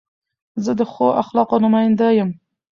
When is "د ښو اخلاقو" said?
0.79-1.55